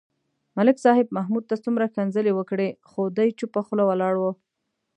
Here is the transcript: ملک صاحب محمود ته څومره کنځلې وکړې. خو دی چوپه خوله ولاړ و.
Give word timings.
ملک 0.57 0.77
صاحب 0.85 1.07
محمود 1.17 1.43
ته 1.49 1.55
څومره 1.63 1.85
کنځلې 1.95 2.31
وکړې. 2.35 2.69
خو 2.89 3.01
دی 3.17 3.29
چوپه 3.39 3.61
خوله 3.65 3.83
ولاړ 3.87 4.13
و. 4.21 4.23